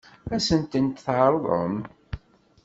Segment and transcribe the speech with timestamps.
[0.33, 1.75] Ad sent-tent-tɛeṛḍem?